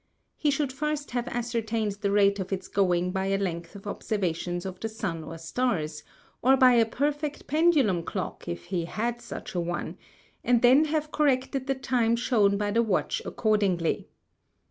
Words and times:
He 0.35 0.49
should 0.49 0.73
first 0.73 1.11
have 1.11 1.27
ascertained 1.27 1.91
the 2.01 2.09
Rate 2.09 2.39
of 2.39 2.51
its 2.51 2.67
going 2.67 3.11
by 3.11 3.27
a 3.27 3.37
Length 3.37 3.75
of 3.75 3.85
Observations 3.85 4.65
of 4.65 4.79
the 4.79 4.89
Sun 4.89 5.23
or 5.23 5.37
Stars, 5.37 6.01
or 6.41 6.57
by 6.57 6.71
a 6.73 6.87
perfect 6.87 7.45
Pendulum 7.45 8.01
Clock 8.01 8.47
if 8.47 8.63
he 8.65 8.85
had 8.85 9.21
such 9.21 9.53
a 9.53 9.59
one, 9.61 9.99
and 10.43 10.63
then 10.63 10.85
have 10.85 11.11
corrected 11.11 11.67
the 11.67 11.75
Time 11.75 12.15
shewn 12.15 12.57
by 12.57 12.71
the 12.71 12.81
Watch 12.81 13.21
accordingly. 13.25 14.09